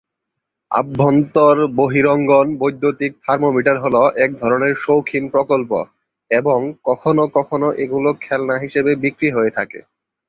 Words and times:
আভ্যন্তর-বহিরঙ্গণ 0.71 2.47
বৈদ্যুতিক 2.59 3.11
থার্মোমিটার 3.23 3.77
হল 3.79 3.95
এক 4.23 4.31
ধরনের 4.41 4.73
শৌখিন 4.83 5.23
প্রকল্প 5.33 5.71
এবং 6.31 6.59
কখনও 6.85 7.25
কখনও 7.37 7.69
এগুলো 7.83 8.09
খেলনা 8.21 8.55
হিসেবে 8.63 8.91
বিক্রি 9.03 9.29
হয়ে 9.31 9.51
থাকে। 9.57 9.79